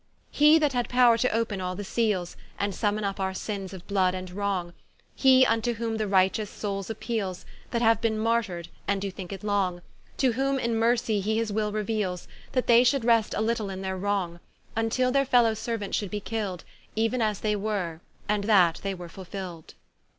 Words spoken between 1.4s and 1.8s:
all